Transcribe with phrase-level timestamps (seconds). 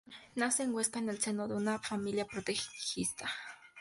[0.33, 3.29] Nace en Huesca en el seno de una familia progresista.